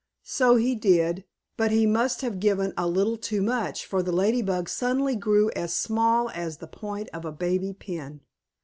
So 0.25 0.55
he 0.55 0.73
did, 0.73 1.25
but 1.57 1.69
he 1.69 1.85
must 1.85 2.21
have 2.21 2.39
given 2.39 2.73
a 2.75 2.87
little 2.87 3.17
too 3.17 3.43
much, 3.43 3.85
for 3.85 4.01
the 4.01 4.11
Lady 4.11 4.41
Bug 4.41 4.67
suddenly 4.67 5.15
grew 5.15 5.51
as 5.55 5.75
small 5.75 6.31
as 6.31 6.57
the 6.57 6.65
point 6.65 7.07
of 7.13 7.23
a 7.23 7.31
baby 7.31 7.71
pin. 7.71 8.21